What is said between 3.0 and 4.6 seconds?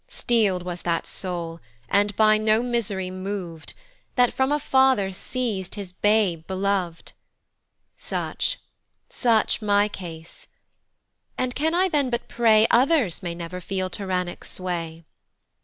mov'd That from a